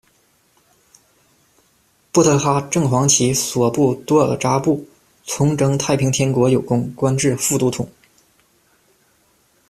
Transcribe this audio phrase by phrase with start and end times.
[2.11, 4.83] 布特哈正黄旗索布多尔扎布
[5.25, 7.87] 从征太平天国有功，官至副都统。